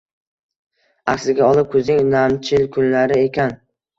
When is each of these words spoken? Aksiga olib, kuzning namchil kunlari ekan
Aksiga 1.13 1.43
olib, 1.49 1.69
kuzning 1.75 2.01
namchil 2.15 2.65
kunlari 2.79 3.21
ekan 3.29 3.57